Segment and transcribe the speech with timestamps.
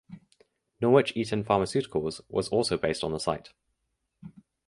[0.79, 3.53] Norwich Eaton Pharmaceuticals was also based on the site.